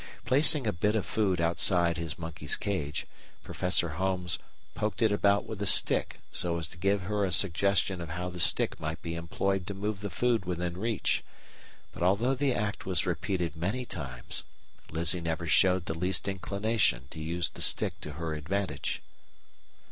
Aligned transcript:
Placing 0.25 0.65
a 0.65 0.73
bit 0.73 0.95
of 0.95 1.05
food 1.05 1.39
outside 1.39 1.97
his 1.97 2.17
monkey's 2.17 2.57
cage, 2.57 3.05
Professor 3.43 3.89
Holmes 3.89 4.39
"poked 4.73 5.03
it 5.03 5.11
about 5.11 5.45
with 5.45 5.59
the 5.59 5.67
stick 5.67 6.21
so 6.31 6.57
as 6.57 6.67
to 6.69 6.77
give 6.79 7.03
her 7.03 7.23
a 7.23 7.31
suggestion 7.31 8.01
of 8.01 8.09
how 8.09 8.27
the 8.31 8.39
stick 8.39 8.79
might 8.79 8.99
be 9.03 9.13
employed 9.13 9.67
to 9.67 9.75
move 9.75 10.01
the 10.01 10.09
food 10.09 10.43
within 10.43 10.75
reach, 10.75 11.23
but 11.93 12.01
although 12.01 12.33
the 12.33 12.51
act 12.55 12.83
was 12.83 13.05
repeated 13.05 13.55
many 13.55 13.85
times 13.85 14.41
Lizzie 14.89 15.21
never 15.21 15.45
showed 15.45 15.85
the 15.85 15.93
least 15.93 16.27
inclination 16.27 17.03
to 17.11 17.19
use 17.21 17.49
the 17.49 17.61
stick 17.61 18.01
to 18.01 18.13
her 18.13 18.33
advantage." 18.33 19.03